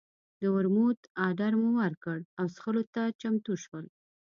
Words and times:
د 0.39 0.43
ورموت 0.55 0.99
اډر 1.27 1.51
مو 1.61 1.69
ورکړ 1.81 2.17
او 2.39 2.45
څښلو 2.55 2.83
ته 2.93 3.03
چمتو 3.21 3.53
شول. 3.63 3.85